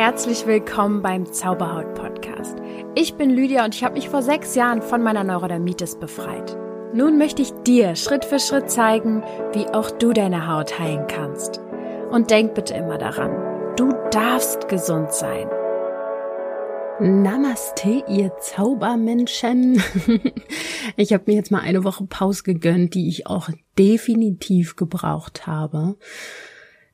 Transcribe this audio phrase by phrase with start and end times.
[0.00, 2.56] herzlich willkommen beim Zauberhaut Podcast.
[2.94, 6.56] Ich bin Lydia und ich habe mich vor sechs Jahren von meiner Neurodermitis befreit.
[6.94, 9.22] Nun möchte ich dir Schritt für Schritt zeigen,
[9.52, 11.60] wie auch du deine Haut heilen kannst.
[12.10, 15.46] Und denk bitte immer daran, du darfst gesund sein.
[16.98, 19.82] Namaste, ihr Zaubermenschen.
[20.96, 25.96] Ich habe mir jetzt mal eine Woche Pause gegönnt, die ich auch definitiv gebraucht habe.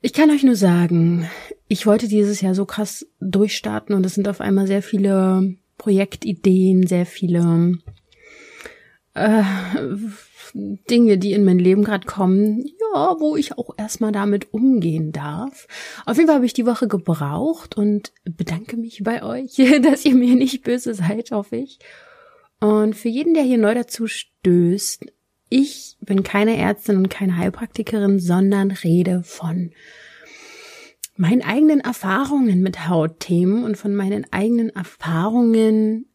[0.06, 1.28] Ich kann euch nur sagen,
[1.66, 6.86] ich wollte dieses Jahr so krass durchstarten und es sind auf einmal sehr viele Projektideen,
[6.86, 7.78] sehr viele
[9.14, 9.42] äh,
[10.54, 12.64] Dinge, die in mein Leben gerade kommen,
[12.94, 15.66] ja, wo ich auch erstmal damit umgehen darf.
[16.04, 20.14] Auf jeden Fall habe ich die Woche gebraucht und bedanke mich bei euch, dass ihr
[20.14, 21.80] mir nicht böse seid, hoffe ich.
[22.60, 25.04] Und für jeden, der hier neu dazu stößt,
[25.48, 29.72] ich bin keine Ärztin und keine Heilpraktikerin, sondern rede von
[31.16, 36.06] meinen eigenen Erfahrungen mit Hautthemen und von meinen eigenen Erfahrungen,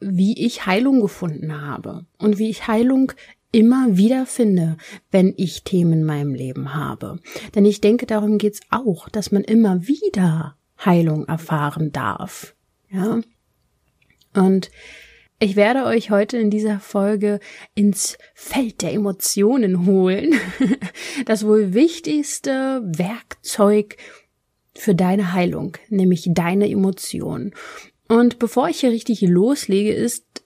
[0.00, 3.12] wie ich Heilung gefunden habe und wie ich Heilung
[3.52, 4.78] immer wieder finde,
[5.10, 7.20] wenn ich Themen in meinem Leben habe.
[7.54, 12.56] Denn ich denke, darum geht's auch, dass man immer wieder Heilung erfahren darf.
[12.90, 13.20] Ja.
[14.34, 14.70] Und
[15.42, 17.40] ich werde euch heute in dieser Folge
[17.74, 20.34] ins Feld der Emotionen holen.
[21.26, 23.96] Das wohl wichtigste Werkzeug
[24.74, 27.54] für deine Heilung, nämlich deine Emotionen.
[28.08, 30.44] Und bevor ich hier richtig loslege, ist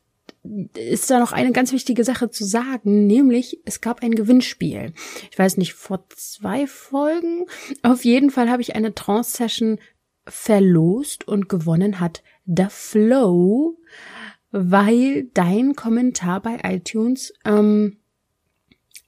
[0.74, 4.92] ist da noch eine ganz wichtige Sache zu sagen, nämlich es gab ein Gewinnspiel.
[5.30, 7.46] Ich weiß nicht, vor zwei Folgen.
[7.82, 9.80] Auf jeden Fall habe ich eine Trance-Session
[10.28, 13.76] verlost und gewonnen hat The Flow
[14.56, 17.98] weil dein Kommentar bei iTunes ähm,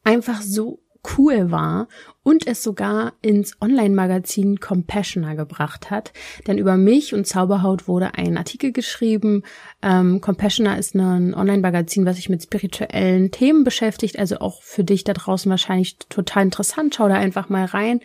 [0.05, 0.81] einfach so
[1.17, 1.89] cool war
[2.23, 6.13] und es sogar ins Online-Magazin Compassioner gebracht hat.
[6.47, 9.45] Denn über mich und Zauberhaut wurde ein Artikel geschrieben.
[9.81, 14.19] Ähm, Compassioner ist ein Online-Magazin, was sich mit spirituellen Themen beschäftigt.
[14.19, 16.95] Also auch für dich da draußen wahrscheinlich total interessant.
[16.95, 18.01] Schau da einfach mal rein.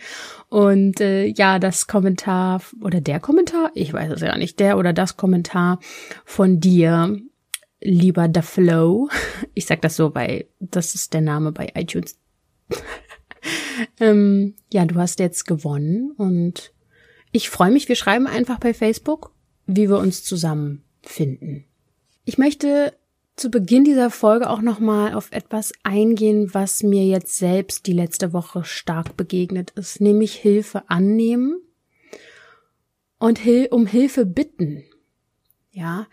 [0.49, 4.93] Und äh, ja, das Kommentar oder der Kommentar, ich weiß es ja nicht, der oder
[4.93, 5.79] das Kommentar
[6.23, 7.19] von dir
[7.83, 9.09] lieber The Flow.
[9.55, 12.17] Ich sag das so, weil das ist der Name bei iTunes.
[13.99, 16.73] ähm, ja, du hast jetzt gewonnen und
[17.31, 17.87] ich freue mich.
[17.87, 19.31] Wir schreiben einfach bei Facebook,
[19.67, 21.65] wie wir uns zusammenfinden.
[22.25, 22.93] Ich möchte
[23.35, 28.33] zu Beginn dieser Folge auch nochmal auf etwas eingehen, was mir jetzt selbst die letzte
[28.33, 31.61] Woche stark begegnet ist, nämlich Hilfe annehmen
[33.17, 33.39] und
[33.71, 34.83] um Hilfe bitten.
[35.71, 36.07] Ja,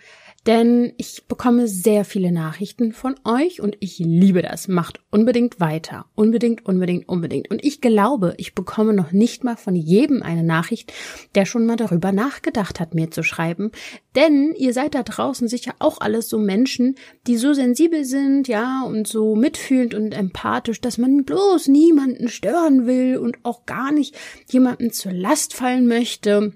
[0.46, 4.68] denn ich bekomme sehr viele Nachrichten von euch und ich liebe das.
[4.68, 6.06] Macht unbedingt weiter.
[6.14, 7.50] Unbedingt, unbedingt, unbedingt.
[7.50, 10.94] Und ich glaube, ich bekomme noch nicht mal von jedem eine Nachricht,
[11.34, 13.70] der schon mal darüber nachgedacht hat, mir zu schreiben.
[14.14, 16.94] Denn ihr seid da draußen sicher auch alles so Menschen,
[17.26, 22.86] die so sensibel sind, ja, und so mitfühlend und empathisch, dass man bloß niemanden stören
[22.86, 24.16] will und auch gar nicht
[24.48, 26.54] jemanden zur Last fallen möchte.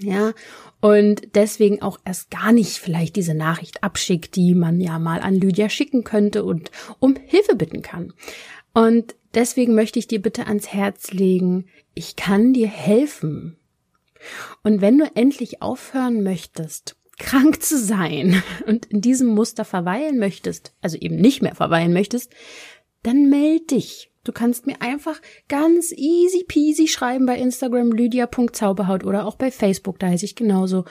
[0.00, 0.32] Ja,
[0.80, 5.34] und deswegen auch erst gar nicht vielleicht diese Nachricht abschickt, die man ja mal an
[5.34, 8.12] Lydia schicken könnte und um Hilfe bitten kann.
[8.72, 13.58] Und deswegen möchte ich dir bitte ans Herz legen, ich kann dir helfen.
[14.62, 20.72] Und wenn du endlich aufhören möchtest, krank zu sein und in diesem Muster verweilen möchtest,
[20.80, 22.32] also eben nicht mehr verweilen möchtest,
[23.02, 24.11] dann meld dich.
[24.24, 29.98] Du kannst mir einfach ganz easy peasy schreiben bei Instagram lydia.zauberhaut oder auch bei Facebook,
[29.98, 30.84] da heiße ich genauso.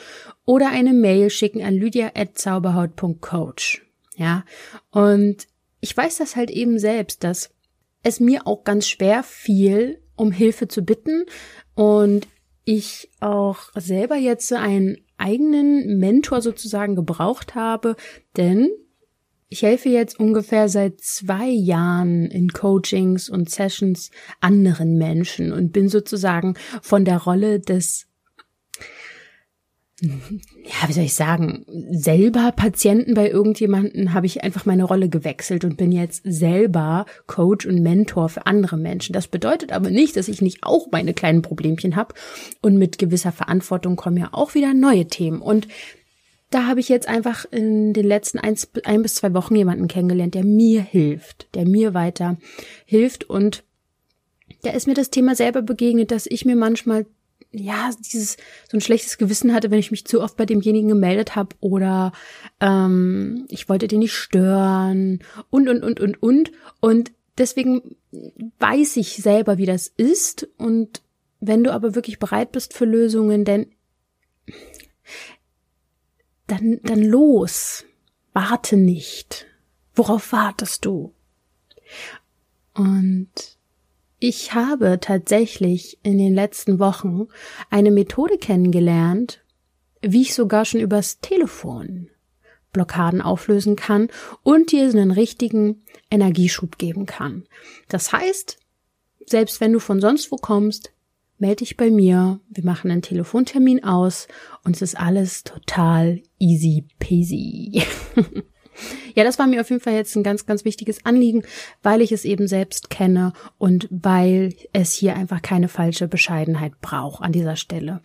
[0.45, 3.85] Oder eine Mail schicken an lydia.zauberhaut.coach.
[4.15, 4.43] Ja.
[4.89, 5.47] Und
[5.79, 7.51] ich weiß das halt eben selbst, dass
[8.03, 11.25] es mir auch ganz schwer fiel, um Hilfe zu bitten
[11.73, 12.27] und
[12.65, 17.95] ich auch selber jetzt einen eigenen Mentor sozusagen gebraucht habe,
[18.37, 18.69] denn
[19.51, 25.89] ich helfe jetzt ungefähr seit zwei Jahren in Coachings und Sessions anderen Menschen und bin
[25.89, 28.07] sozusagen von der Rolle des
[30.01, 35.63] ja, wie soll ich sagen, selber Patienten bei irgendjemanden habe ich einfach meine Rolle gewechselt
[35.63, 39.13] und bin jetzt selber Coach und Mentor für andere Menschen.
[39.13, 42.15] Das bedeutet aber nicht, dass ich nicht auch meine kleinen Problemchen habe
[42.61, 45.67] und mit gewisser Verantwortung kommen ja auch wieder neue Themen und
[46.51, 50.35] da habe ich jetzt einfach in den letzten ein, ein bis zwei Wochen jemanden kennengelernt,
[50.35, 52.37] der mir hilft, der mir weiter
[52.85, 53.23] hilft.
[53.29, 53.63] Und
[54.61, 57.05] da ist mir das Thema selber begegnet, dass ich mir manchmal
[57.53, 58.37] ja dieses
[58.69, 62.11] so ein schlechtes Gewissen hatte, wenn ich mich zu oft bei demjenigen gemeldet habe oder
[62.59, 65.19] ähm, ich wollte den nicht stören
[65.49, 66.51] und und und und und.
[66.81, 67.95] Und deswegen
[68.59, 70.49] weiß ich selber, wie das ist.
[70.57, 71.01] Und
[71.39, 73.67] wenn du aber wirklich bereit bist für Lösungen, denn
[76.51, 77.85] dann, dann los.
[78.33, 79.47] Warte nicht.
[79.95, 81.13] Worauf wartest du?
[82.73, 83.57] Und
[84.19, 87.27] ich habe tatsächlich in den letzten Wochen
[87.69, 89.43] eine Methode kennengelernt,
[90.01, 92.09] wie ich sogar schon übers Telefon
[92.71, 94.07] Blockaden auflösen kann
[94.43, 97.45] und dir einen richtigen Energieschub geben kann.
[97.89, 98.57] Das heißt,
[99.25, 100.91] selbst wenn du von sonst wo kommst,
[101.41, 104.27] melde dich bei mir, wir machen einen Telefontermin aus
[104.63, 107.83] und es ist alles total easy peasy.
[109.13, 111.43] Ja, das war mir auf jeden Fall jetzt ein ganz, ganz wichtiges Anliegen,
[111.83, 117.21] weil ich es eben selbst kenne und weil es hier einfach keine falsche Bescheidenheit braucht
[117.21, 118.01] an dieser Stelle.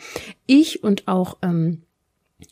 [0.46, 1.82] Ich und auch ähm,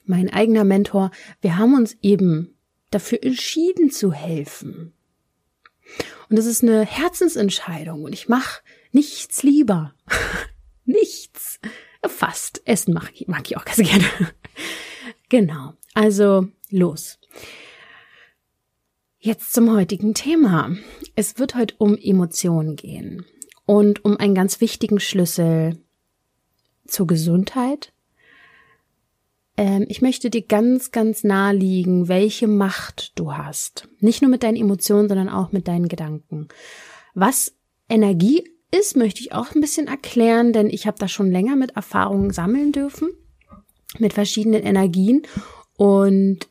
[0.06, 1.10] mein eigener Mentor,
[1.40, 2.54] wir haben uns eben
[2.90, 4.92] dafür entschieden zu helfen.
[6.31, 9.92] Und das ist eine Herzensentscheidung und ich mache nichts lieber.
[10.84, 11.60] nichts.
[12.06, 12.62] Fast.
[12.66, 14.04] Essen mag ich, mag ich auch ganz gerne.
[15.28, 15.75] genau.
[15.94, 17.19] Also los.
[19.19, 20.76] Jetzt zum heutigen Thema.
[21.16, 23.25] Es wird heute um Emotionen gehen
[23.64, 25.78] und um einen ganz wichtigen Schlüssel
[26.86, 27.92] zur Gesundheit.
[29.56, 33.88] Ähm, ich möchte dir ganz, ganz naheliegen, welche Macht du hast.
[34.00, 36.48] Nicht nur mit deinen Emotionen, sondern auch mit deinen Gedanken.
[37.14, 37.54] Was
[37.88, 38.44] Energie
[38.78, 42.30] ist, möchte ich auch ein bisschen erklären, denn ich habe da schon länger mit Erfahrungen
[42.30, 43.10] sammeln dürfen,
[43.98, 45.22] mit verschiedenen Energien.
[45.76, 46.48] Und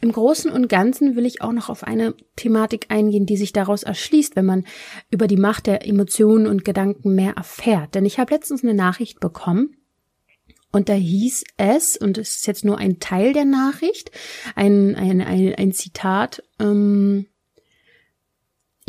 [0.00, 3.82] im Großen und Ganzen will ich auch noch auf eine Thematik eingehen, die sich daraus
[3.82, 4.64] erschließt, wenn man
[5.10, 7.94] über die Macht der Emotionen und Gedanken mehr erfährt.
[7.94, 9.76] Denn ich habe letztens eine Nachricht bekommen
[10.72, 14.12] und da hieß es, und es ist jetzt nur ein Teil der Nachricht,
[14.54, 17.26] ein, ein, ein, ein Zitat, ähm,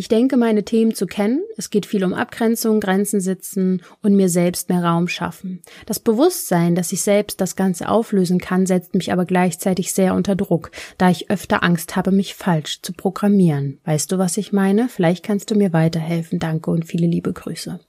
[0.02, 1.44] ich denke, meine Themen zu kennen.
[1.58, 5.62] Es geht viel um Abgrenzung, Grenzen setzen und mir selbst mehr Raum schaffen.
[5.86, 10.36] Das Bewusstsein, dass ich selbst das Ganze auflösen kann, setzt mich aber gleichzeitig sehr unter
[10.36, 13.80] Druck, da ich öfter Angst habe, mich falsch zu programmieren.
[13.86, 14.90] Weißt du, was ich meine?
[14.90, 16.40] Vielleicht kannst du mir weiterhelfen.
[16.40, 17.80] Danke und viele liebe Grüße.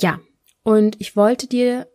[0.00, 0.18] Ja,
[0.62, 1.88] und ich wollte dir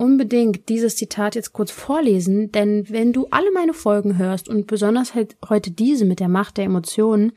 [0.00, 5.14] unbedingt dieses Zitat jetzt kurz vorlesen, denn wenn du alle meine Folgen hörst und besonders
[5.14, 7.32] halt heute diese mit der Macht der Emotionen,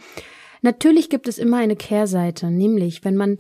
[0.62, 3.38] natürlich gibt es immer eine Kehrseite, nämlich wenn man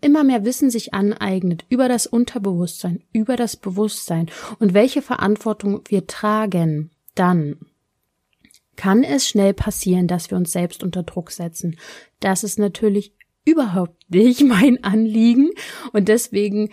[0.00, 4.30] immer mehr Wissen sich aneignet über das Unterbewusstsein, über das Bewusstsein
[4.60, 7.56] und welche Verantwortung wir tragen, dann
[8.76, 11.76] kann es schnell passieren, dass wir uns selbst unter Druck setzen.
[12.20, 13.12] Das ist natürlich
[13.44, 15.50] überhaupt nicht mein Anliegen
[15.92, 16.70] und deswegen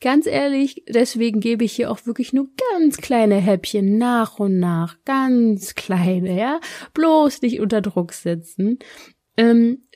[0.00, 4.96] Ganz ehrlich, deswegen gebe ich hier auch wirklich nur ganz kleine Häppchen nach und nach,
[5.04, 6.60] ganz kleine, ja,
[6.92, 8.78] bloß nicht unter Druck setzen.
[9.38, 9.86] Ähm,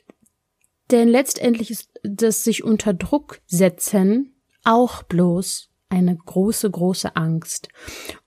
[0.89, 7.67] denn letztendlich ist das sich unter Druck setzen auch bloß eine große, große Angst.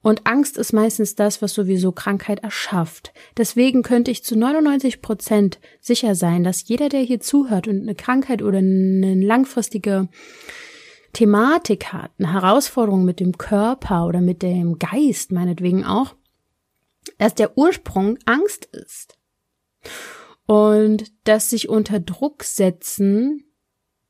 [0.03, 3.13] Und Angst ist meistens das, was sowieso Krankheit erschafft.
[3.39, 7.95] Deswegen könnte ich zu 99 Prozent sicher sein, dass jeder, der hier zuhört und eine
[7.95, 10.09] Krankheit oder eine langfristige
[11.15, 16.15] Thematik hat, eine Herausforderung mit dem Körper oder mit dem Geist meinetwegen auch,
[17.19, 19.19] dass der Ursprung Angst ist.
[20.47, 23.45] Und dass sich unter Druck setzen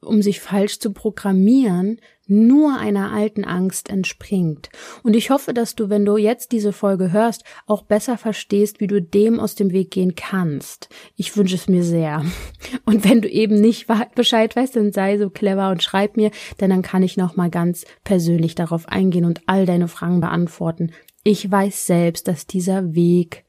[0.04, 4.70] um sich falsch zu programmieren, nur einer alten Angst entspringt.
[5.02, 8.86] Und ich hoffe, dass du, wenn du jetzt diese Folge hörst, auch besser verstehst, wie
[8.86, 10.88] du dem aus dem Weg gehen kannst.
[11.16, 12.24] Ich wünsche es mir sehr.
[12.84, 16.30] Und wenn du eben nicht Bescheid weißt, dann sei so clever und schreib mir,
[16.60, 20.92] denn dann kann ich nochmal ganz persönlich darauf eingehen und all deine Fragen beantworten.
[21.22, 23.44] Ich weiß selbst, dass dieser Weg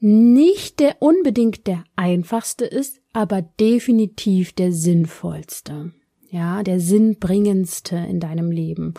[0.00, 5.92] nicht der unbedingt der einfachste ist, aber definitiv der sinnvollste.
[6.30, 8.92] Ja, der sinnbringendste in deinem Leben.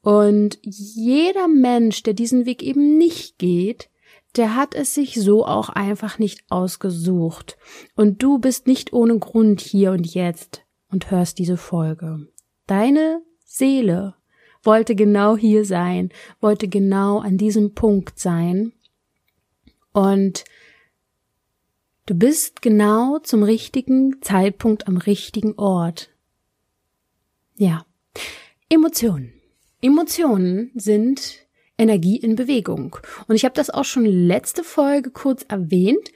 [0.00, 3.88] Und jeder Mensch, der diesen Weg eben nicht geht,
[4.36, 7.56] der hat es sich so auch einfach nicht ausgesucht.
[7.94, 12.26] Und du bist nicht ohne Grund hier und jetzt und hörst diese Folge.
[12.66, 14.14] Deine Seele
[14.62, 18.72] wollte genau hier sein, wollte genau an diesem Punkt sein.
[19.92, 20.44] Und
[22.06, 26.10] Du bist genau zum richtigen Zeitpunkt am richtigen Ort.
[27.56, 27.86] Ja.
[28.68, 29.32] Emotionen.
[29.80, 31.46] Emotionen sind
[31.78, 32.96] Energie in Bewegung.
[33.28, 36.10] Und ich habe das auch schon letzte Folge kurz erwähnt.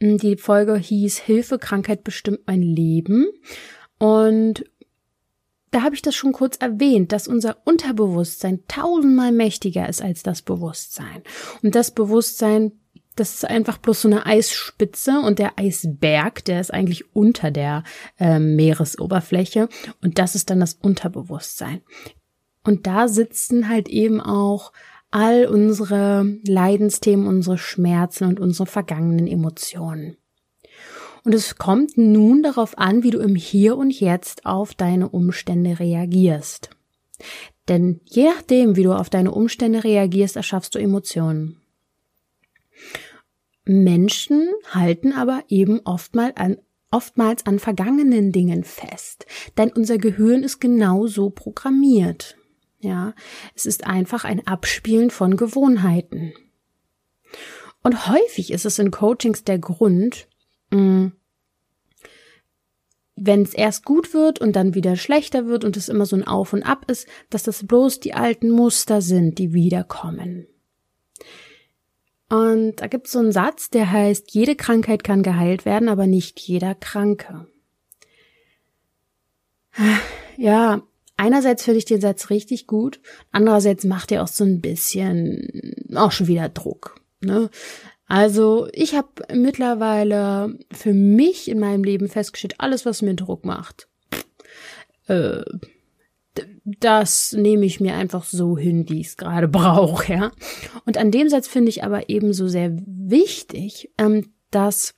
[0.00, 3.26] Die Folge hieß Hilfe, Krankheit bestimmt mein Leben.
[3.98, 4.64] Und
[5.70, 10.42] da habe ich das schon kurz erwähnt, dass unser Unterbewusstsein tausendmal mächtiger ist als das
[10.42, 11.22] Bewusstsein.
[11.62, 12.72] Und das Bewusstsein
[13.16, 17.84] das ist einfach bloß so eine Eisspitze und der Eisberg, der ist eigentlich unter der
[18.18, 19.68] äh, Meeresoberfläche
[20.02, 21.82] und das ist dann das Unterbewusstsein.
[22.64, 24.72] Und da sitzen halt eben auch
[25.10, 30.16] all unsere Leidensthemen, unsere Schmerzen und unsere vergangenen Emotionen.
[31.24, 35.78] Und es kommt nun darauf an, wie du im Hier und Jetzt auf deine Umstände
[35.78, 36.70] reagierst.
[37.68, 41.61] Denn je nachdem, wie du auf deine Umstände reagierst, erschaffst du Emotionen.
[43.64, 46.58] Menschen halten aber eben oftmals an,
[46.90, 49.26] oftmals an vergangenen Dingen fest,
[49.56, 52.36] denn unser Gehirn ist genau so programmiert.
[52.80, 53.14] Ja,
[53.54, 56.32] es ist einfach ein Abspielen von Gewohnheiten.
[57.84, 60.28] Und häufig ist es in Coachings der Grund,
[60.70, 61.08] mm,
[63.14, 66.26] wenn es erst gut wird und dann wieder schlechter wird und es immer so ein
[66.26, 70.46] Auf und Ab ist, dass das bloß die alten Muster sind, die wiederkommen.
[72.32, 76.06] Und da gibt es so einen Satz, der heißt, jede Krankheit kann geheilt werden, aber
[76.06, 77.46] nicht jeder Kranke.
[80.38, 80.80] Ja,
[81.18, 83.00] einerseits finde ich den Satz richtig gut,
[83.32, 87.02] andererseits macht er auch so ein bisschen auch schon wieder Druck.
[87.20, 87.50] Ne?
[88.06, 93.88] Also ich habe mittlerweile für mich in meinem Leben festgestellt, alles, was mir Druck macht,
[95.06, 95.42] äh,
[96.64, 100.32] das nehme ich mir einfach so hin, wie ich es gerade brauche, ja.
[100.86, 104.94] Und an dem Satz finde ich aber ebenso sehr wichtig, ähm, dass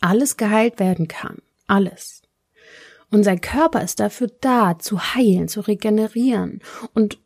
[0.00, 1.38] alles geheilt werden kann.
[1.66, 2.22] Alles.
[3.10, 6.60] Unser Körper ist dafür da, zu heilen, zu regenerieren.
[6.94, 7.18] Und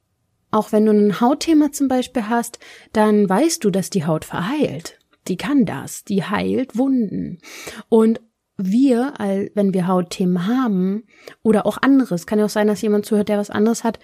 [0.50, 2.58] auch wenn du ein Hautthema zum Beispiel hast,
[2.92, 4.98] dann weißt du, dass die Haut verheilt.
[5.28, 7.38] Die kann das, die heilt Wunden.
[7.88, 8.20] Und
[8.56, 9.14] wir,
[9.54, 11.04] wenn wir Hautthemen haben
[11.42, 13.98] oder auch anderes, kann ja auch sein, dass jemand zuhört, der was anderes hat,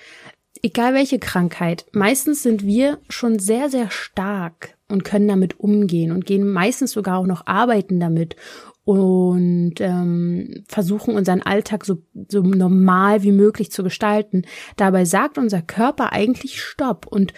[0.63, 6.27] egal welche Krankheit, meistens sind wir schon sehr, sehr stark und können damit umgehen und
[6.27, 8.37] gehen meistens sogar auch noch arbeiten damit
[8.85, 14.43] und ähm, versuchen unseren Alltag so, so normal wie möglich zu gestalten.
[14.77, 17.33] Dabei sagt unser Körper eigentlich Stopp und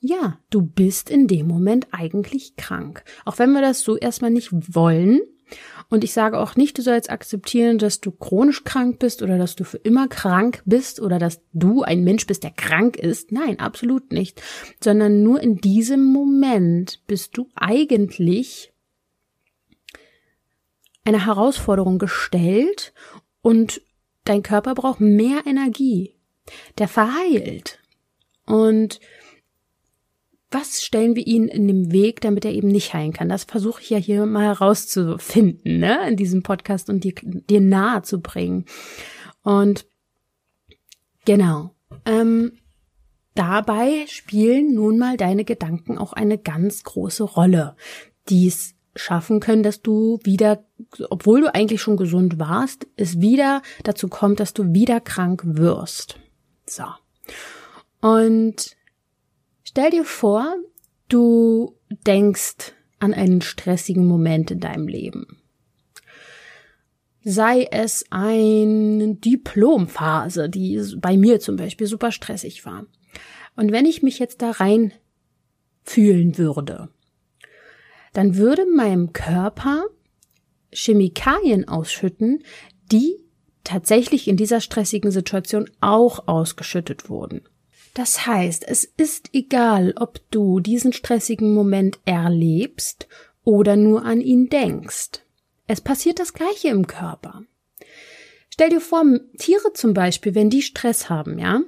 [0.00, 3.04] ja, du bist in dem Moment eigentlich krank.
[3.24, 5.20] Auch wenn wir das so erstmal nicht wollen,
[5.90, 9.56] und ich sage auch nicht, du sollst akzeptieren, dass du chronisch krank bist oder dass
[9.56, 13.32] du für immer krank bist oder dass du ein Mensch bist, der krank ist.
[13.32, 14.42] Nein, absolut nicht.
[14.82, 18.72] Sondern nur in diesem Moment bist du eigentlich
[21.04, 22.92] eine Herausforderung gestellt
[23.40, 23.80] und
[24.24, 26.16] dein Körper braucht mehr Energie.
[26.76, 27.78] Der verheilt.
[28.44, 29.00] Und
[30.50, 33.28] was stellen wir ihnen in dem Weg, damit er eben nicht heilen kann?
[33.28, 38.02] Das versuche ich ja hier mal herauszufinden, ne, in diesem Podcast und dir, dir nahe
[38.02, 38.64] zu bringen.
[39.42, 39.86] Und
[41.26, 41.74] genau,
[42.06, 42.52] ähm,
[43.34, 47.76] dabei spielen nun mal deine Gedanken auch eine ganz große Rolle,
[48.28, 50.64] die es schaffen können, dass du wieder,
[51.10, 56.18] obwohl du eigentlich schon gesund warst, es wieder dazu kommt, dass du wieder krank wirst.
[56.66, 56.84] So.
[58.00, 58.77] Und
[59.78, 60.56] Stell dir vor,
[61.06, 65.40] du denkst an einen stressigen Moment in deinem Leben.
[67.22, 72.86] Sei es eine Diplomphase, die bei mir zum Beispiel super stressig war.
[73.54, 74.92] Und wenn ich mich jetzt da rein
[75.84, 76.88] fühlen würde,
[78.14, 79.84] dann würde meinem Körper
[80.72, 82.42] Chemikalien ausschütten,
[82.90, 83.14] die
[83.62, 87.42] tatsächlich in dieser stressigen Situation auch ausgeschüttet wurden.
[87.94, 93.08] Das heißt, es ist egal, ob du diesen stressigen Moment erlebst
[93.44, 95.22] oder nur an ihn denkst.
[95.66, 97.42] Es passiert das Gleiche im Körper.
[98.50, 99.04] Stell dir vor,
[99.38, 101.60] Tiere zum Beispiel, wenn die Stress haben, ja,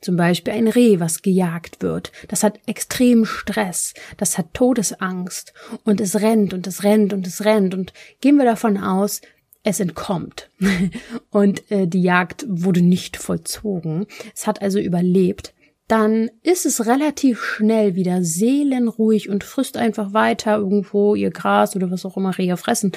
[0.00, 5.52] zum Beispiel ein Reh, was gejagt wird, das hat extrem Stress, das hat Todesangst.
[5.84, 7.74] Und es rennt und es rennt und es rennt.
[7.74, 9.20] Und gehen wir davon aus,
[9.62, 10.50] es entkommt.
[11.30, 14.06] Und äh, die Jagd wurde nicht vollzogen.
[14.34, 15.54] Es hat also überlebt.
[15.88, 21.90] Dann ist es relativ schnell wieder seelenruhig und frisst einfach weiter irgendwo ihr Gras oder
[21.90, 22.92] was auch immer Rehe fressen.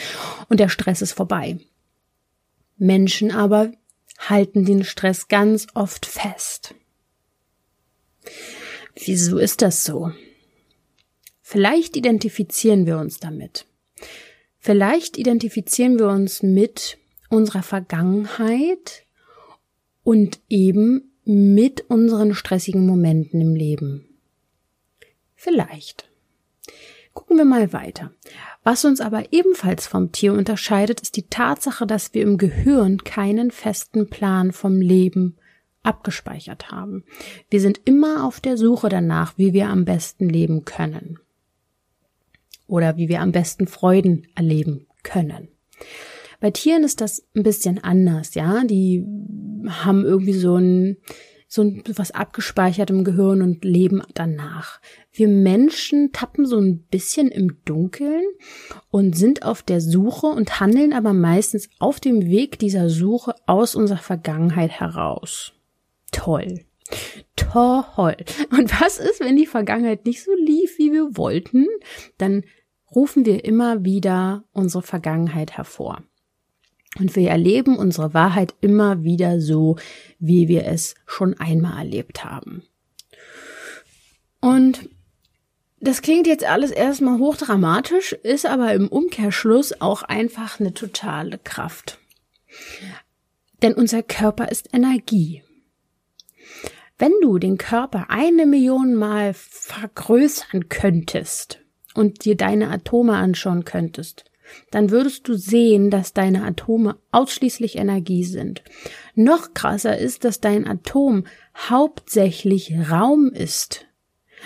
[0.47, 1.57] Und der Stress ist vorbei.
[2.77, 3.71] Menschen aber
[4.19, 6.75] halten den Stress ganz oft fest.
[8.95, 10.11] Wieso ist das so?
[11.41, 13.65] Vielleicht identifizieren wir uns damit.
[14.65, 16.97] Vielleicht identifizieren wir uns mit
[17.29, 19.03] unserer Vergangenheit
[20.05, 24.05] und eben mit unseren stressigen Momenten im Leben.
[25.35, 26.09] Vielleicht.
[27.13, 28.13] Gucken wir mal weiter.
[28.63, 33.51] Was uns aber ebenfalls vom Tier unterscheidet, ist die Tatsache, dass wir im Gehirn keinen
[33.51, 35.35] festen Plan vom Leben
[35.83, 37.03] abgespeichert haben.
[37.49, 41.19] Wir sind immer auf der Suche danach, wie wir am besten leben können.
[42.67, 45.49] Oder wie wir am besten Freuden erleben können.
[46.39, 48.63] Bei Tieren ist das ein bisschen anders, ja.
[48.65, 49.05] Die
[49.67, 50.97] haben irgendwie so ein,
[51.47, 54.81] so ein was abgespeichert im Gehirn und leben danach.
[55.13, 58.25] Wir Menschen tappen so ein bisschen im Dunkeln
[58.91, 63.73] und sind auf der Suche und handeln aber meistens auf dem Weg dieser Suche aus
[63.73, 65.53] unserer Vergangenheit heraus.
[66.11, 66.65] Toll.
[67.35, 68.15] Toll.
[68.51, 71.67] Und was ist, wenn die Vergangenheit nicht so lief, wie wir wollten?
[72.17, 72.43] Dann
[72.93, 76.03] rufen wir immer wieder unsere Vergangenheit hervor.
[76.99, 79.77] Und wir erleben unsere Wahrheit immer wieder so,
[80.19, 82.63] wie wir es schon einmal erlebt haben.
[84.39, 84.89] Und
[85.79, 91.99] das klingt jetzt alles erstmal hochdramatisch, ist aber im Umkehrschluss auch einfach eine totale Kraft.
[93.61, 95.43] Denn unser Körper ist Energie.
[96.97, 101.59] Wenn du den Körper eine Million Mal vergrößern könntest
[101.95, 104.25] und dir deine Atome anschauen könntest,
[104.71, 108.63] dann würdest du sehen, dass deine Atome ausschließlich Energie sind.
[109.15, 113.85] Noch krasser ist, dass dein Atom hauptsächlich Raum ist.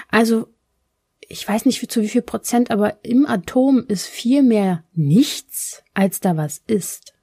[0.09, 0.47] Also,
[1.19, 6.21] ich weiß nicht zu wie viel Prozent, aber im Atom ist viel mehr nichts, als
[6.21, 7.13] da was ist.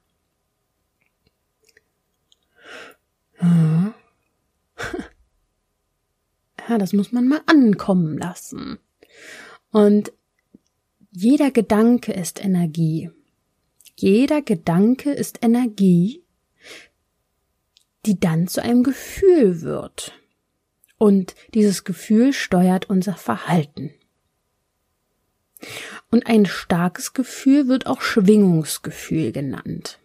[6.67, 8.79] Ja, das muss man mal ankommen lassen.
[9.71, 10.11] Und
[11.11, 13.11] jeder Gedanke ist Energie.
[13.95, 16.23] Jeder Gedanke ist Energie,
[18.05, 20.13] die dann zu einem Gefühl wird.
[20.97, 23.93] Und dieses Gefühl steuert unser Verhalten.
[26.11, 29.99] Und ein starkes Gefühl wird auch Schwingungsgefühl genannt.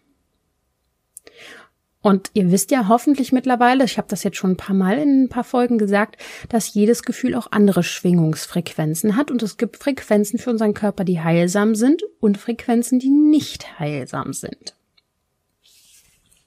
[2.01, 5.23] Und ihr wisst ja hoffentlich mittlerweile, ich habe das jetzt schon ein paar Mal in
[5.23, 6.17] ein paar Folgen gesagt,
[6.49, 11.21] dass jedes Gefühl auch andere Schwingungsfrequenzen hat und es gibt Frequenzen für unseren Körper, die
[11.21, 14.75] heilsam sind und Frequenzen, die nicht heilsam sind.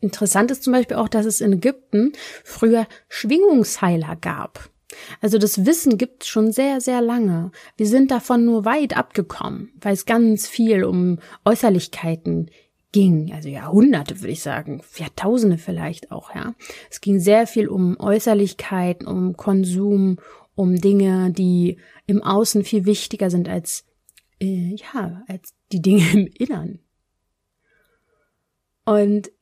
[0.01, 4.69] Interessant ist zum Beispiel auch, dass es in Ägypten früher Schwingungsheiler gab.
[5.21, 7.53] Also das Wissen gibt es schon sehr, sehr lange.
[7.77, 12.51] Wir sind davon nur weit abgekommen, weil es ganz viel um Äußerlichkeiten
[12.95, 16.55] ging, also Jahrhunderte würde ich sagen, Jahrtausende vielleicht auch, ja.
[16.91, 20.19] Es ging sehr viel um Äußerlichkeiten, um Konsum,
[20.55, 23.85] um Dinge, die im Außen viel wichtiger sind als,
[24.41, 26.79] äh, ja, als die Dinge im Innern.
[28.85, 29.33] Und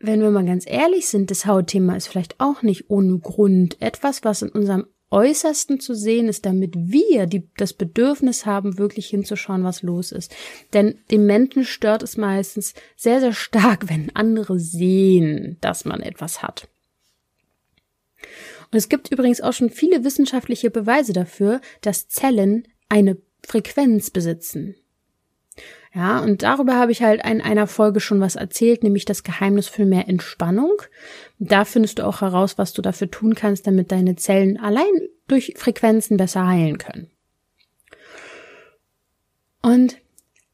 [0.00, 4.22] wenn wir mal ganz ehrlich sind, das Hautthema ist vielleicht auch nicht ohne Grund etwas,
[4.22, 9.64] was in unserem Äußersten zu sehen ist, damit wir die, das Bedürfnis haben, wirklich hinzuschauen,
[9.64, 10.34] was los ist.
[10.74, 16.42] Denn den Menschen stört es meistens sehr, sehr stark, wenn andere sehen, dass man etwas
[16.42, 16.68] hat.
[18.70, 23.16] Und es gibt übrigens auch schon viele wissenschaftliche Beweise dafür, dass Zellen eine
[23.46, 24.74] Frequenz besitzen.
[25.94, 29.68] Ja, und darüber habe ich halt in einer Folge schon was erzählt, nämlich das Geheimnis
[29.68, 30.72] für mehr Entspannung.
[31.38, 35.54] Da findest du auch heraus, was du dafür tun kannst, damit deine Zellen allein durch
[35.56, 37.10] Frequenzen besser heilen können.
[39.62, 39.98] Und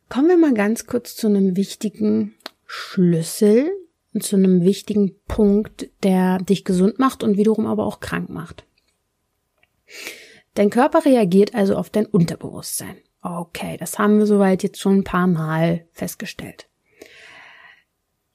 [0.09, 2.35] kommen wir mal ganz kurz zu einem wichtigen
[2.67, 3.71] Schlüssel
[4.13, 8.65] und zu einem wichtigen Punkt, der dich gesund macht und wiederum aber auch krank macht.
[10.55, 12.97] Dein Körper reagiert also auf dein Unterbewusstsein.
[13.27, 16.69] Okay, das haben wir soweit jetzt schon ein paar Mal festgestellt.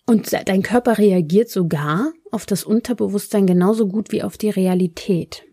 [0.08, 5.45] Und dein Körper reagiert sogar auf das Unterbewusstsein genauso gut wie auf die Realität.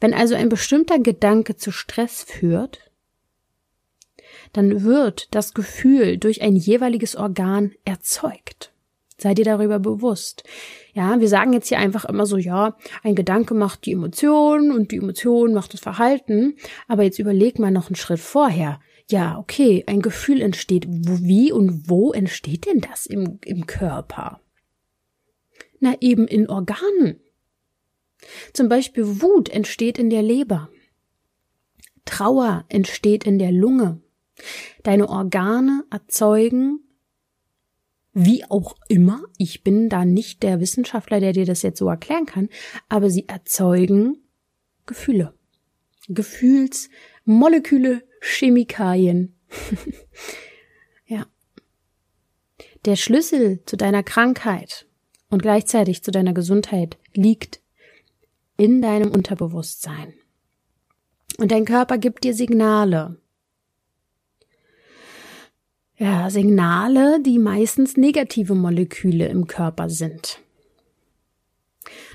[0.00, 2.90] Wenn also ein bestimmter Gedanke zu Stress führt,
[4.54, 8.72] dann wird das Gefühl durch ein jeweiliges Organ erzeugt.
[9.18, 10.44] Sei dir darüber bewusst.
[10.92, 14.92] Ja, wir sagen jetzt hier einfach immer so, ja, ein Gedanke macht die Emotion und
[14.92, 16.56] die Emotion macht das Verhalten.
[16.86, 18.80] Aber jetzt überleg mal noch einen Schritt vorher.
[19.08, 20.86] Ja, okay, ein Gefühl entsteht.
[20.88, 24.40] Wie und wo entsteht denn das im, im Körper?
[25.80, 27.20] Na, eben in Organen.
[28.52, 30.68] Zum Beispiel Wut entsteht in der Leber.
[32.04, 34.00] Trauer entsteht in der Lunge.
[34.82, 36.85] Deine Organe erzeugen
[38.18, 42.24] wie auch immer, ich bin da nicht der Wissenschaftler, der dir das jetzt so erklären
[42.24, 42.48] kann,
[42.88, 44.16] aber sie erzeugen
[44.86, 45.34] Gefühle.
[46.08, 49.38] Gefühlsmoleküle, Chemikalien.
[51.06, 51.26] ja.
[52.86, 54.86] Der Schlüssel zu deiner Krankheit
[55.28, 57.60] und gleichzeitig zu deiner Gesundheit liegt
[58.56, 60.14] in deinem Unterbewusstsein.
[61.36, 63.20] Und dein Körper gibt dir Signale
[65.98, 70.40] ja, Signale, die meistens negative Moleküle im Körper sind.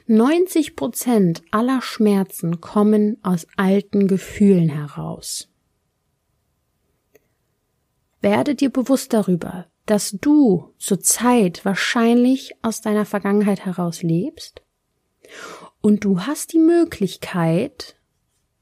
[0.07, 5.47] 90 Prozent aller Schmerzen kommen aus alten Gefühlen heraus.
[8.19, 14.61] Werde dir bewusst darüber, dass du zurzeit wahrscheinlich aus deiner Vergangenheit heraus lebst
[15.81, 17.95] und du hast die Möglichkeit,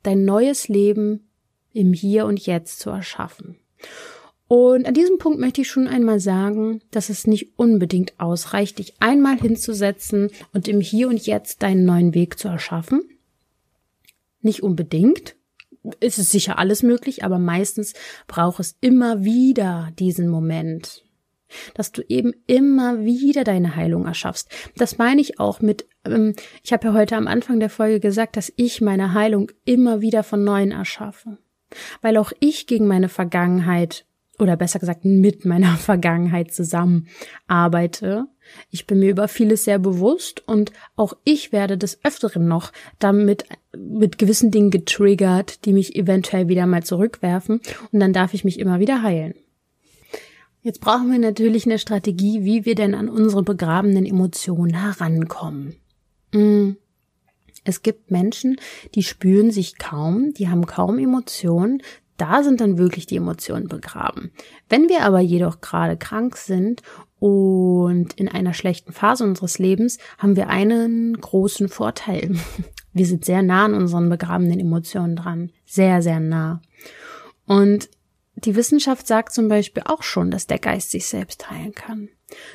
[0.03, 1.29] dein neues Leben
[1.73, 3.57] im Hier und Jetzt zu erschaffen.
[4.49, 8.95] Und an diesem Punkt möchte ich schon einmal sagen, dass es nicht unbedingt ausreicht, dich
[8.99, 13.03] einmal hinzusetzen und im Hier und Jetzt deinen neuen Weg zu erschaffen.
[14.41, 15.35] Nicht unbedingt.
[15.99, 17.93] Es ist sicher alles möglich, aber meistens
[18.25, 21.05] braucht es immer wieder diesen Moment,
[21.75, 24.49] dass du eben immer wieder deine Heilung erschaffst.
[24.75, 26.33] Das meine ich auch mit, ähm,
[26.63, 30.23] ich habe ja heute am Anfang der Folge gesagt, dass ich meine Heilung immer wieder
[30.23, 31.37] von neuem erschaffe.
[32.01, 34.07] Weil auch ich gegen meine Vergangenheit
[34.41, 37.07] oder besser gesagt mit meiner Vergangenheit zusammen
[37.47, 38.25] arbeite.
[38.71, 43.45] Ich bin mir über vieles sehr bewusst und auch ich werde des Öfteren noch damit
[43.77, 48.59] mit gewissen Dingen getriggert, die mich eventuell wieder mal zurückwerfen und dann darf ich mich
[48.59, 49.35] immer wieder heilen.
[50.61, 55.75] Jetzt brauchen wir natürlich eine Strategie, wie wir denn an unsere begrabenen Emotionen herankommen.
[56.33, 56.71] Mm.
[57.63, 58.57] Es gibt Menschen,
[58.95, 61.81] die spüren sich kaum, die haben kaum Emotionen,
[62.21, 64.31] da sind dann wirklich die Emotionen begraben.
[64.67, 66.81] Wenn wir aber jedoch gerade krank sind
[67.19, 72.35] und in einer schlechten Phase unseres Lebens, haben wir einen großen Vorteil.
[72.91, 75.51] Wir sind sehr nah an unseren begrabenen Emotionen dran.
[75.63, 76.59] Sehr, sehr nah.
[77.45, 77.87] Und
[78.33, 82.09] die Wissenschaft sagt zum Beispiel auch schon, dass der Geist sich selbst heilen kann.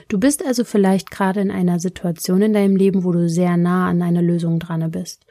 [0.09, 3.88] Du bist also vielleicht gerade in einer Situation in deinem Leben, wo du sehr nah
[3.88, 5.24] an einer Lösung dran bist.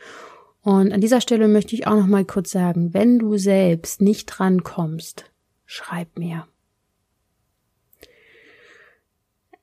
[0.63, 4.28] Und an dieser Stelle möchte ich auch noch mal kurz sagen, wenn du selbst nicht
[4.28, 5.30] drankommst,
[5.65, 6.47] schreib mir.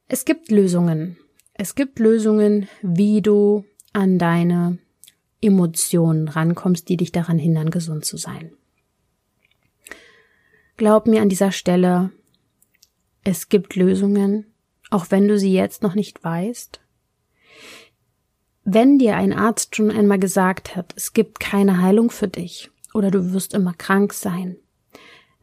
[0.09, 1.17] Es gibt Lösungen.
[1.55, 4.79] Es gibt Lösungen, wie du an deine
[5.41, 8.53] Emotionen rankommst, die dich daran hindern, gesund zu sein.
[10.77, 12.11] Glaub mir an dieser Stelle,
[13.25, 14.47] es gibt Lösungen,
[14.91, 16.81] auch wenn du sie jetzt noch nicht weißt.
[18.65, 23.11] Wenn dir ein Arzt schon einmal gesagt hat, es gibt keine Heilung für dich oder
[23.11, 24.57] du wirst immer krank sein,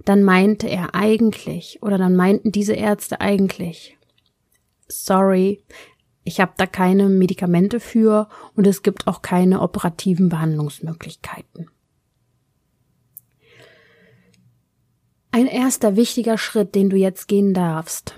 [0.05, 3.97] dann meinte er eigentlich oder dann meinten diese Ärzte eigentlich,
[4.87, 5.63] sorry,
[6.23, 11.69] ich habe da keine Medikamente für und es gibt auch keine operativen Behandlungsmöglichkeiten.
[15.31, 18.15] Ein erster wichtiger Schritt, den du jetzt gehen darfst,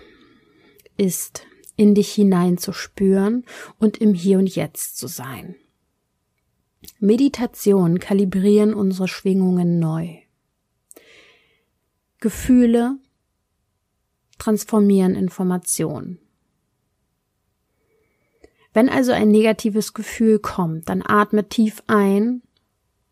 [0.97, 1.45] ist
[1.79, 3.45] in dich hinein zu spüren
[3.77, 5.55] und im Hier und Jetzt zu sein.
[6.99, 10.17] Meditation kalibrieren unsere Schwingungen neu.
[12.19, 12.97] Gefühle
[14.37, 16.19] transformieren Informationen.
[18.73, 22.41] Wenn also ein negatives Gefühl kommt, dann atme tief ein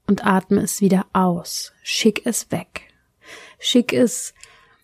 [0.08, 1.72] und atme es wieder aus.
[1.84, 2.94] Schick es weg.
[3.60, 4.34] Schick es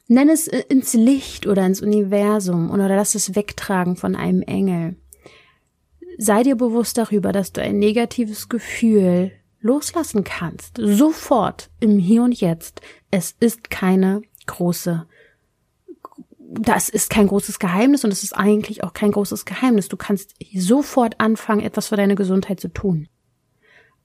[0.08, 4.96] Nenn es äh, ins Licht oder ins Universum oder lass es wegtragen von einem Engel.
[6.18, 10.78] Sei dir bewusst darüber, dass du ein negatives Gefühl loslassen kannst.
[10.78, 12.82] Sofort im Hier und Jetzt.
[13.10, 15.08] Es ist keine große
[16.56, 19.88] das ist kein großes Geheimnis und es ist eigentlich auch kein großes Geheimnis.
[19.88, 23.08] Du kannst sofort anfangen, etwas für deine Gesundheit zu tun.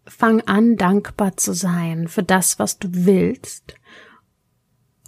[0.06, 3.74] Fang an, dankbar zu sein für das, was du willst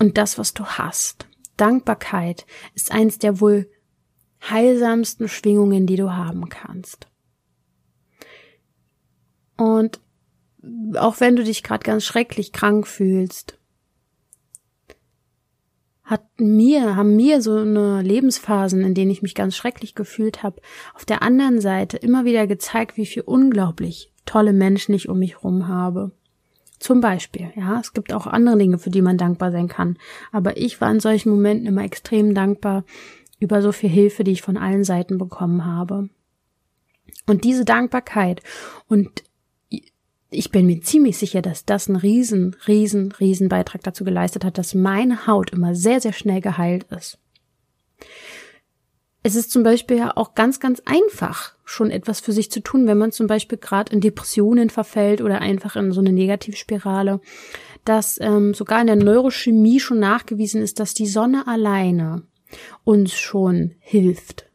[0.01, 1.29] und das, was du hast.
[1.57, 3.71] Dankbarkeit ist eins der wohl
[4.43, 7.07] heilsamsten Schwingungen, die du haben kannst.
[9.57, 10.01] Und
[10.97, 13.59] auch wenn du dich gerade ganz schrecklich krank fühlst,
[16.03, 20.61] hat mir, haben mir so eine Lebensphasen, in denen ich mich ganz schrecklich gefühlt habe,
[20.95, 25.37] auf der anderen Seite immer wieder gezeigt, wie viel unglaublich tolle Menschen ich um mich
[25.37, 26.13] herum habe.
[26.81, 29.99] Zum Beispiel, ja, es gibt auch andere Dinge, für die man dankbar sein kann.
[30.33, 32.85] Aber ich war in solchen Momenten immer extrem dankbar
[33.39, 36.09] über so viel Hilfe, die ich von allen Seiten bekommen habe.
[37.27, 38.43] Und diese Dankbarkeit
[38.89, 39.23] und
[40.31, 44.59] ich bin mir ziemlich sicher, dass das einen riesen, riesen, riesen Beitrag dazu geleistet hat,
[44.59, 47.19] dass meine Haut immer sehr, sehr schnell geheilt ist.
[49.23, 52.87] Es ist zum Beispiel ja auch ganz, ganz einfach, schon etwas für sich zu tun,
[52.87, 57.21] wenn man zum Beispiel gerade in Depressionen verfällt oder einfach in so eine Negativspirale,
[57.85, 62.23] dass ähm, sogar in der Neurochemie schon nachgewiesen ist, dass die Sonne alleine
[62.85, 64.47] uns schon hilft.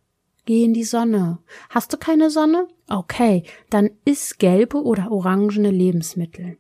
[0.45, 1.39] Geh in die Sonne.
[1.69, 2.67] Hast du keine Sonne?
[2.87, 6.57] Okay, dann iss gelbe oder orangene Lebensmittel.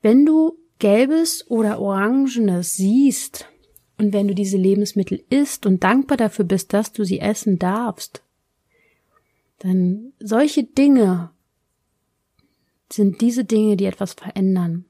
[0.00, 3.46] Wenn du gelbes oder orangenes siehst,
[3.98, 8.22] und wenn du diese Lebensmittel isst und dankbar dafür bist, dass du sie essen darfst,
[9.58, 11.30] dann solche Dinge
[12.90, 14.84] sind diese Dinge, die etwas verändern.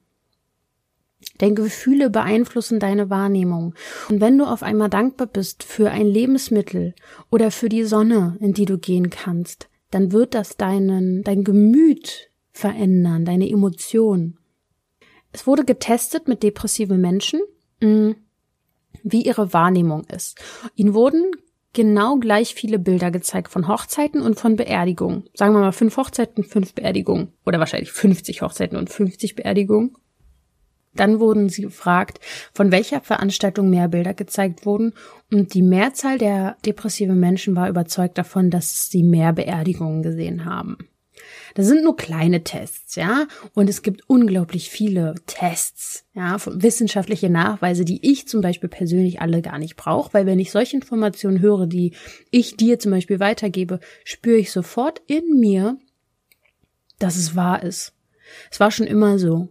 [1.39, 3.73] Deine Gefühle beeinflussen deine Wahrnehmung.
[4.09, 6.93] Und wenn du auf einmal dankbar bist für ein Lebensmittel
[7.29, 12.29] oder für die Sonne, in die du gehen kannst, dann wird das deinen, dein Gemüt
[12.51, 14.37] verändern, deine Emotionen.
[15.31, 17.41] Es wurde getestet mit depressiven Menschen,
[17.81, 18.11] mm,
[19.03, 20.39] wie ihre Wahrnehmung ist.
[20.75, 21.31] Ihnen wurden
[21.73, 25.29] genau gleich viele Bilder gezeigt von Hochzeiten und von Beerdigungen.
[25.33, 27.33] Sagen wir mal fünf Hochzeiten, fünf Beerdigungen.
[27.45, 29.95] Oder wahrscheinlich 50 Hochzeiten und 50 Beerdigungen.
[30.95, 32.19] Dann wurden sie gefragt,
[32.51, 34.93] von welcher Veranstaltung mehr Bilder gezeigt wurden,
[35.31, 40.77] und die Mehrzahl der depressiven Menschen war überzeugt davon, dass sie mehr Beerdigungen gesehen haben.
[41.55, 47.85] Das sind nur kleine Tests, ja, und es gibt unglaublich viele Tests, ja, wissenschaftliche Nachweise,
[47.85, 51.67] die ich zum Beispiel persönlich alle gar nicht brauche, weil wenn ich solche Informationen höre,
[51.67, 51.93] die
[52.31, 55.77] ich dir zum Beispiel weitergebe, spüre ich sofort in mir,
[56.99, 57.93] dass es wahr ist.
[58.51, 59.49] Es war schon immer so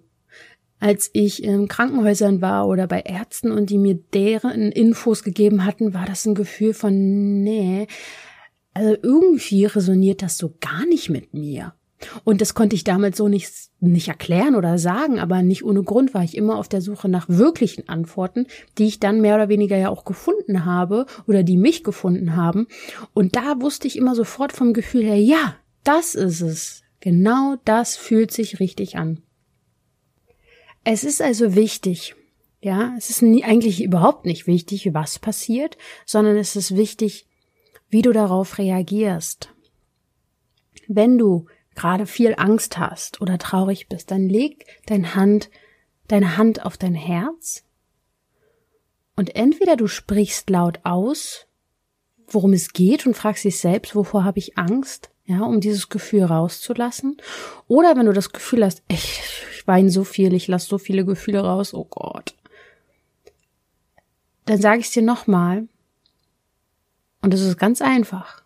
[0.80, 5.92] als ich in Krankenhäusern war oder bei Ärzten und die mir deren Infos gegeben hatten,
[5.92, 7.88] war das ein Gefühl von, nee,
[8.74, 11.74] also irgendwie resoniert das so gar nicht mit mir.
[12.24, 16.14] Und das konnte ich damals so nicht, nicht erklären oder sagen, aber nicht ohne Grund
[16.14, 18.46] war ich immer auf der Suche nach wirklichen Antworten,
[18.78, 22.68] die ich dann mehr oder weniger ja auch gefunden habe oder die mich gefunden haben.
[23.14, 26.82] Und da wusste ich immer sofort vom Gefühl her, ja, das ist es.
[27.00, 29.22] Genau das fühlt sich richtig an.
[30.84, 32.14] Es ist also wichtig,
[32.60, 37.26] ja, es ist nie, eigentlich überhaupt nicht wichtig, was passiert, sondern es ist wichtig,
[37.88, 39.50] wie du darauf reagierst.
[40.88, 41.46] Wenn du
[41.78, 45.48] gerade viel Angst hast oder traurig bist, dann leg dein Hand,
[46.08, 47.64] deine Hand auf dein Herz
[49.18, 51.46] und entweder du sprichst laut aus,
[52.28, 56.22] worum es geht und fragst dich selbst, wovor habe ich Angst, ja, um dieses Gefühl
[56.22, 57.16] rauszulassen.
[57.66, 59.20] Oder wenn du das Gefühl hast, ich,
[59.52, 62.36] ich weine so viel, ich lasse so viele Gefühle raus, oh Gott.
[64.44, 65.66] Dann sage ich dir nochmal,
[67.20, 68.44] und es ist ganz einfach,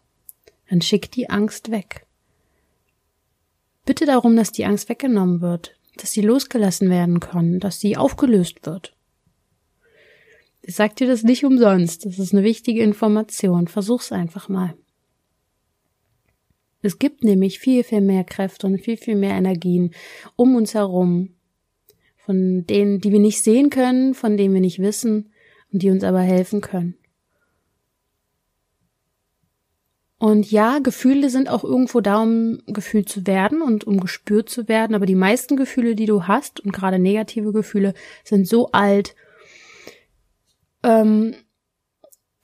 [0.71, 2.07] dann schick die Angst weg.
[3.85, 8.65] Bitte darum, dass die Angst weggenommen wird, dass sie losgelassen werden kann, dass sie aufgelöst
[8.65, 8.95] wird.
[10.63, 14.75] Ich sag dir das nicht umsonst, das ist eine wichtige Information, versuch's einfach mal.
[16.83, 19.93] Es gibt nämlich viel, viel mehr Kräfte und viel, viel mehr Energien
[20.37, 21.35] um uns herum,
[22.17, 25.33] von denen, die wir nicht sehen können, von denen wir nicht wissen
[25.73, 26.97] und die uns aber helfen können.
[30.23, 34.69] Und ja, Gefühle sind auch irgendwo da, um gefühlt zu werden und um gespürt zu
[34.69, 39.17] werden, aber die meisten Gefühle, die du hast, und gerade negative Gefühle, sind so alt,
[40.85, 41.35] ähm,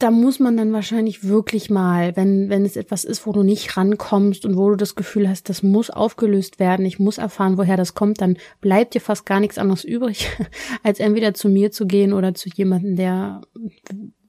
[0.01, 3.77] da muss man dann wahrscheinlich wirklich mal, wenn, wenn es etwas ist, wo du nicht
[3.77, 7.77] rankommst und wo du das Gefühl hast, das muss aufgelöst werden, ich muss erfahren, woher
[7.77, 10.29] das kommt, dann bleibt dir fast gar nichts anderes übrig,
[10.83, 13.43] als entweder zu mir zu gehen oder zu jemandem, der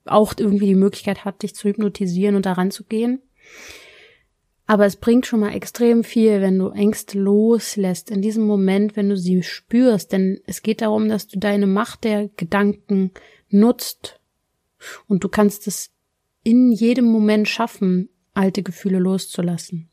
[0.05, 3.23] auch irgendwie die Möglichkeit hat, dich zu hypnotisieren und daran zu gehen.
[4.65, 9.09] Aber es bringt schon mal extrem viel, wenn du Ängste loslässt, in diesem Moment, wenn
[9.09, 13.12] du sie spürst, denn es geht darum, dass du deine Macht der Gedanken
[13.49, 14.19] nutzt
[15.07, 15.91] und du kannst es
[16.43, 19.88] in jedem Moment schaffen, alte Gefühle loszulassen.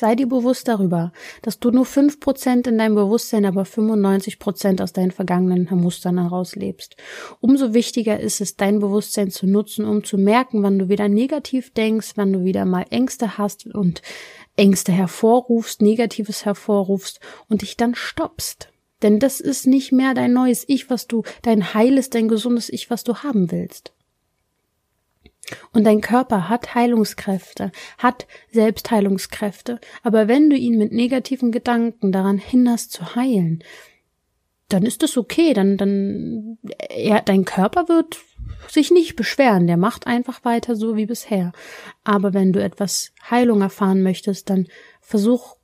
[0.00, 4.80] Sei dir bewusst darüber, dass du nur fünf Prozent in deinem Bewusstsein, aber 95 Prozent
[4.80, 6.94] aus deinen vergangenen Mustern herauslebst.
[7.40, 11.74] Umso wichtiger ist es, dein Bewusstsein zu nutzen, um zu merken, wann du wieder negativ
[11.74, 14.00] denkst, wann du wieder mal Ängste hast und
[14.54, 18.68] Ängste hervorrufst, Negatives hervorrufst und dich dann stoppst.
[19.02, 22.88] Denn das ist nicht mehr dein neues Ich, was du, dein heiles, dein gesundes Ich,
[22.88, 23.92] was du haben willst.
[25.72, 32.38] Und dein Körper hat Heilungskräfte, hat Selbstheilungskräfte, aber wenn du ihn mit negativen Gedanken daran
[32.38, 33.62] hinderst zu heilen,
[34.68, 36.58] dann ist es okay, dann, dann,
[36.90, 38.18] er, dein Körper wird
[38.68, 41.52] sich nicht beschweren, der macht einfach weiter so wie bisher.
[42.04, 44.66] Aber wenn du etwas Heilung erfahren möchtest, dann
[45.00, 45.56] versuch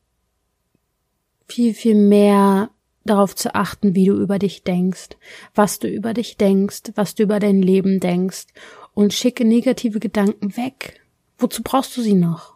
[1.46, 2.70] viel, viel mehr
[3.04, 5.10] darauf zu achten, wie du über dich denkst,
[5.54, 8.46] was du über dich denkst, was du über dein Leben denkst
[8.94, 11.00] und schicke negative Gedanken weg.
[11.36, 12.54] Wozu brauchst du sie noch?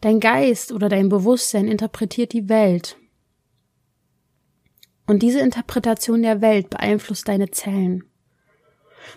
[0.00, 2.96] Dein Geist oder dein Bewusstsein interpretiert die Welt.
[5.06, 8.04] Und diese Interpretation der Welt beeinflusst deine Zellen.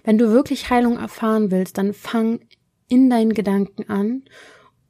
[0.03, 2.39] Wenn du wirklich Heilung erfahren willst, dann fang
[2.87, 4.23] in deinen Gedanken an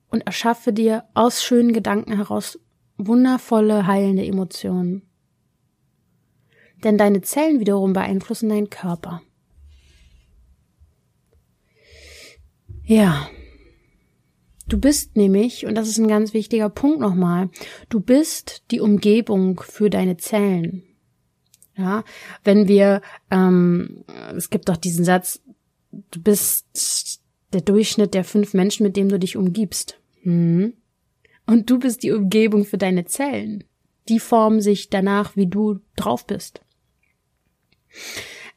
[0.10, 2.60] und erschaffe dir aus schönen Gedanken heraus
[2.98, 5.02] wundervolle, heilende Emotionen.
[6.84, 9.22] Denn deine Zellen wiederum beeinflussen deinen Körper.
[12.92, 13.30] Ja.
[14.68, 17.50] Du bist nämlich, und das ist ein ganz wichtiger Punkt nochmal,
[17.88, 20.84] du bist die Umgebung für deine Zellen.
[21.78, 22.04] Ja,
[22.44, 23.02] wenn wir,
[23.32, 24.04] ähm,
[24.36, 25.42] es gibt doch diesen Satz,
[26.12, 27.22] du bist
[27.54, 29.98] der Durchschnitt der fünf Menschen, mit denen du dich umgibst.
[30.24, 30.74] Hm.
[31.48, 33.64] Und du bist die Umgebung für deine Zellen.
[34.10, 36.60] Die formen sich danach, wie du drauf bist.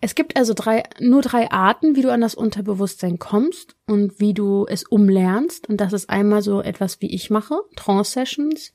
[0.04, 4.34] Es gibt also drei, nur drei Arten, wie du an das Unterbewusstsein kommst und wie
[4.34, 5.66] du es umlernst.
[5.66, 8.74] Und das ist einmal so etwas, wie ich mache, Trance-Sessions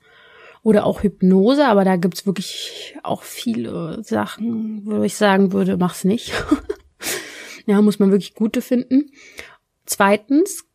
[0.64, 6.04] oder auch Hypnose, aber da gibt's wirklich auch viele Sachen, wo ich sagen würde, mach's
[6.04, 6.34] nicht.
[7.68, 9.12] ja, muss man wirklich gute finden.
[9.86, 10.66] Zweitens,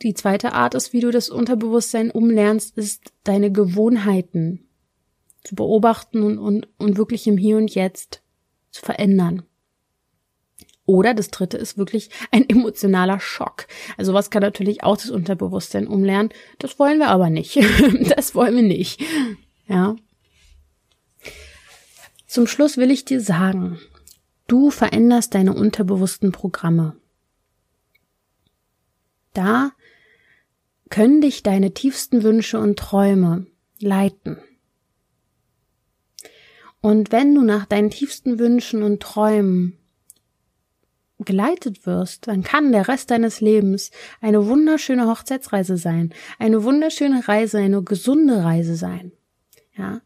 [0.00, 4.70] die zweite Art ist, wie du das Unterbewusstsein umlernst, ist deine Gewohnheiten
[5.44, 8.22] zu beobachten und, und, und wirklich im Hier und Jetzt
[8.70, 9.42] zu verändern.
[10.86, 13.66] Oder das dritte ist wirklich ein emotionaler Schock.
[13.96, 16.30] Also was kann natürlich auch das Unterbewusstsein umlernen.
[16.60, 17.56] Das wollen wir aber nicht.
[18.16, 19.02] das wollen wir nicht.
[19.66, 19.96] Ja.
[22.28, 23.80] Zum Schluss will ich dir sagen,
[24.46, 26.96] du veränderst deine unterbewussten Programme.
[29.32, 29.72] Da
[30.88, 33.46] können dich deine tiefsten Wünsche und Träume
[33.80, 34.38] leiten.
[36.80, 39.76] Und wenn du nach deinen tiefsten Wünschen und Träumen
[41.18, 47.58] geleitet wirst, dann kann der Rest deines Lebens eine wunderschöne Hochzeitsreise sein, eine wunderschöne Reise,
[47.58, 49.12] eine gesunde Reise sein.
[49.76, 50.02] Ja.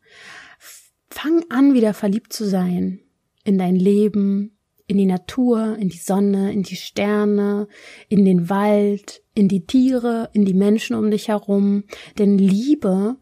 [1.11, 3.01] Fang an, wieder verliebt zu sein
[3.45, 7.69] in dein Leben, in die Natur, in die Sonne, in die Sterne,
[8.09, 11.85] in den Wald, in die Tiere, in die Menschen um dich herum.
[12.19, 13.17] Denn Liebe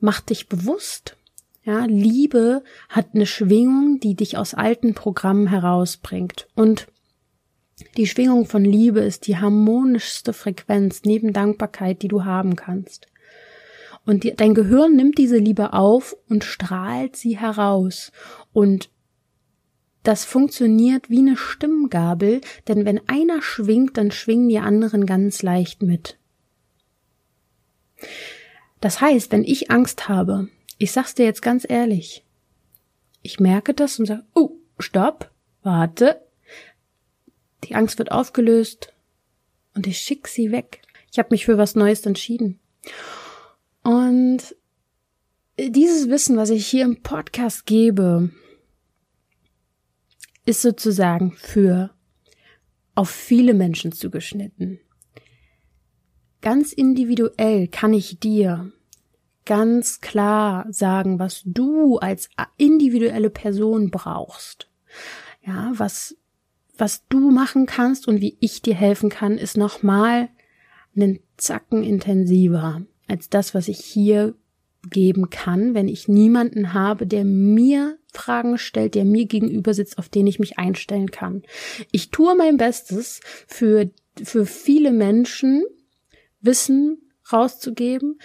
[0.00, 1.16] macht dich bewusst.
[1.64, 6.46] Ja, Liebe hat eine Schwingung, die dich aus alten Programmen herausbringt.
[6.54, 6.86] Und
[7.96, 13.06] die Schwingung von Liebe ist die harmonischste Frequenz neben Dankbarkeit, die du haben kannst.
[14.06, 18.12] Und die, dein Gehirn nimmt diese Liebe auf und strahlt sie heraus.
[18.52, 18.88] Und
[20.04, 25.82] das funktioniert wie eine Stimmgabel, denn wenn einer schwingt, dann schwingen die anderen ganz leicht
[25.82, 26.16] mit.
[28.80, 32.24] Das heißt, wenn ich Angst habe, ich sag's dir jetzt ganz ehrlich,
[33.22, 36.25] ich merke das und sage, oh, stopp, warte,
[37.68, 38.92] die Angst wird aufgelöst
[39.74, 40.82] und ich schick sie weg.
[41.10, 42.60] Ich habe mich für was Neues entschieden.
[43.82, 44.56] Und
[45.58, 48.30] dieses Wissen, was ich hier im Podcast gebe,
[50.44, 51.90] ist sozusagen für
[52.94, 54.80] auf viele Menschen zugeschnitten.
[56.40, 58.72] Ganz individuell kann ich dir
[59.44, 64.68] ganz klar sagen, was du als individuelle Person brauchst.
[65.44, 66.16] Ja, was
[66.78, 70.28] was du machen kannst und wie ich dir helfen kann, ist nochmal
[70.94, 74.34] einen Zacken intensiver als das, was ich hier
[74.88, 80.08] geben kann, wenn ich niemanden habe, der mir Fragen stellt, der mir gegenüber sitzt, auf
[80.08, 81.42] den ich mich einstellen kann.
[81.92, 83.90] Ich tue mein Bestes für,
[84.22, 85.64] für viele Menschen
[86.40, 86.98] Wissen
[87.32, 88.18] rauszugeben,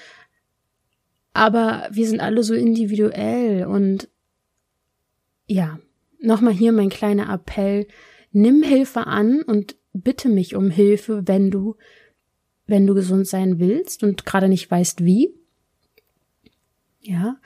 [1.33, 4.09] aber wir sind alle so individuell und
[5.47, 5.79] ja,
[6.19, 7.87] nochmal hier mein kleiner Appell,
[8.31, 11.75] nimm Hilfe an und bitte mich um Hilfe, wenn du,
[12.65, 15.33] wenn du gesund sein willst und gerade nicht weißt wie.
[17.01, 17.37] Ja.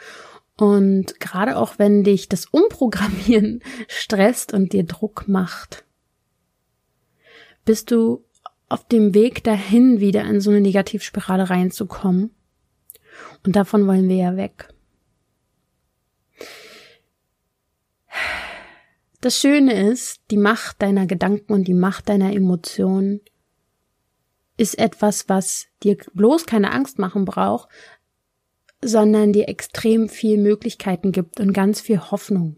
[0.58, 5.84] Und gerade auch wenn dich das Umprogrammieren stresst und dir Druck macht,
[7.66, 8.24] bist du
[8.70, 12.32] auf dem Weg dahin, wieder in so eine Negativspirale reinzukommen.
[13.46, 14.70] Und davon wollen wir ja weg.
[19.22, 23.22] Das Schöne ist, die Macht deiner Gedanken und die Macht deiner Emotionen
[24.58, 27.70] ist etwas, was dir bloß keine Angst machen braucht,
[28.84, 32.58] sondern dir extrem viel Möglichkeiten gibt und ganz viel Hoffnung.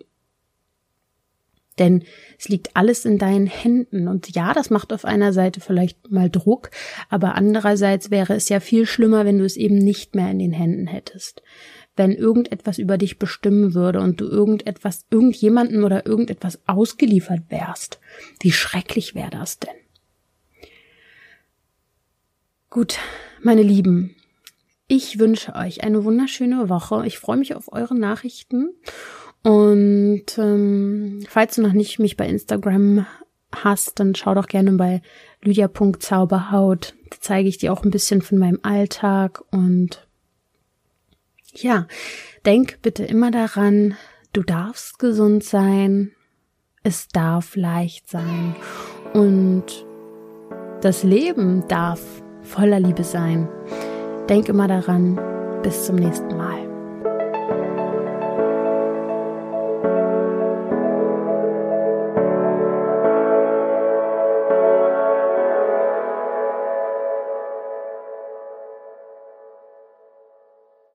[1.80, 2.04] Denn
[2.40, 4.08] es liegt alles in deinen Händen.
[4.08, 6.72] Und ja, das macht auf einer Seite vielleicht mal Druck,
[7.08, 10.54] aber andererseits wäre es ja viel schlimmer, wenn du es eben nicht mehr in den
[10.54, 11.44] Händen hättest
[11.98, 18.00] wenn irgendetwas über dich bestimmen würde und du irgendetwas, irgendjemanden oder irgendetwas ausgeliefert wärst.
[18.40, 19.76] Wie schrecklich wäre das denn?
[22.70, 23.00] Gut,
[23.42, 24.16] meine Lieben,
[24.88, 27.06] ich wünsche euch eine wunderschöne Woche.
[27.06, 28.70] Ich freue mich auf eure Nachrichten.
[29.44, 33.06] Und ähm, falls du noch nicht mich bei Instagram
[33.54, 35.02] hast, dann schau doch gerne bei
[35.42, 36.96] lydia.zauberhaut.
[37.10, 40.07] Da zeige ich dir auch ein bisschen von meinem Alltag und
[41.64, 41.88] ja,
[42.46, 43.96] denk bitte immer daran,
[44.34, 46.12] du darfst gesund sein,
[46.84, 48.56] es darf leicht sein
[49.14, 49.86] und
[50.82, 52.02] das Leben darf
[52.44, 53.50] voller Liebe sein.
[54.30, 55.20] Denk immer daran,
[55.64, 56.67] bis zum nächsten Mal.